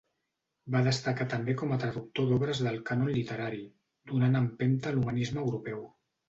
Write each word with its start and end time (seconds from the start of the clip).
Va 0.75 0.79
destacar 0.85 1.27
també 1.33 1.53
com 1.59 1.73
a 1.75 1.77
traductor 1.83 2.27
d'obres 2.31 2.61
del 2.69 2.79
cànon 2.87 3.13
literari, 3.19 3.61
donant 4.13 4.41
empenta 4.41 4.91
a 4.93 4.97
l'humanisme 4.97 5.43
europeu. 5.45 5.87